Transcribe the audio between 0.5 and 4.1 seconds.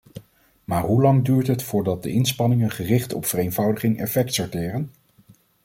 Maar hoe lang duurt het voordat de inspanningen gericht op vereenvoudiging